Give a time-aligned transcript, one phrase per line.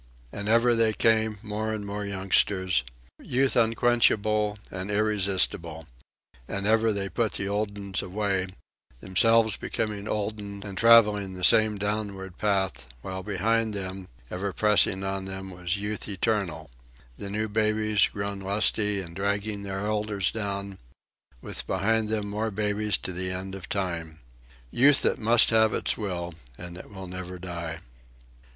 [0.31, 2.83] And ever they came, more and more youngsters
[3.19, 5.85] Youth unquenchable and irresistible
[6.47, 8.47] and ever they put the old uns away,
[8.99, 15.03] themselves becoming old uns and travelling the same downward path, while behind them, ever pressing
[15.03, 16.71] on them, was Youth eternal
[17.19, 20.79] the new babies, grown lusty and dragging their elders down,
[21.43, 24.17] with behind them more babies to the end of time
[24.71, 27.81] Youth that must have its will and that will never die.